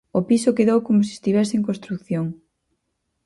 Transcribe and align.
O 0.19 0.21
piso 0.29 0.55
quedou 0.57 0.79
como 0.87 1.05
si 1.07 1.13
estivese 1.17 1.53
en 1.57 1.63
construción. 1.69 2.25